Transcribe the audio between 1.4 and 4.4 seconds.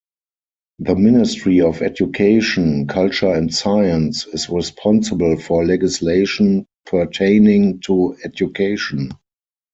of Education, Culture and Science